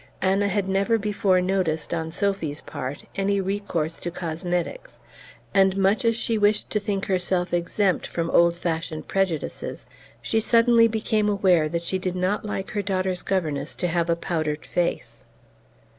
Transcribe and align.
Anna 0.23 0.47
had 0.47 0.67
never 0.67 0.97
before 0.97 1.41
noticed, 1.41 1.93
on 1.93 2.09
Sophy's 2.09 2.59
part, 2.61 3.03
any 3.15 3.39
recourse 3.39 3.99
to 3.99 4.09
cosmetics, 4.09 4.97
and, 5.53 5.77
much 5.77 6.03
as 6.05 6.15
she 6.17 6.39
wished 6.39 6.71
to 6.71 6.79
think 6.79 7.05
herself 7.05 7.53
exempt 7.53 8.07
from 8.07 8.31
old 8.31 8.55
fashioned 8.55 9.07
prejudices, 9.07 9.85
she 10.19 10.39
suddenly 10.39 10.87
became 10.87 11.29
aware 11.29 11.69
that 11.69 11.83
she 11.83 11.99
did 11.99 12.15
not 12.15 12.43
like 12.43 12.71
her 12.71 12.81
daughter's 12.81 13.21
governess 13.21 13.75
to 13.75 13.87
have 13.87 14.09
a 14.09 14.15
powdered 14.15 14.65
face. 14.65 15.23